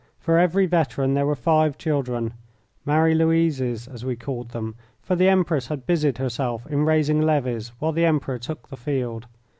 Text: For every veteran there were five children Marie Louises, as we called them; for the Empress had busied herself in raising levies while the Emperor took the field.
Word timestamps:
For 0.17 0.39
every 0.39 0.65
veteran 0.65 1.13
there 1.13 1.27
were 1.27 1.35
five 1.35 1.77
children 1.77 2.33
Marie 2.85 3.13
Louises, 3.13 3.87
as 3.87 4.03
we 4.03 4.15
called 4.15 4.49
them; 4.49 4.73
for 4.99 5.15
the 5.15 5.29
Empress 5.29 5.67
had 5.67 5.85
busied 5.85 6.17
herself 6.17 6.65
in 6.65 6.85
raising 6.85 7.21
levies 7.21 7.71
while 7.77 7.91
the 7.91 8.05
Emperor 8.05 8.39
took 8.39 8.69
the 8.69 8.77
field. 8.77 9.27